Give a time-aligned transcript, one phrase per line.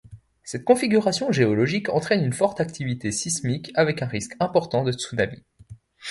[0.41, 5.43] Cette configuration géologique entraîne une forte activité sismique avec un risque important de tsunami.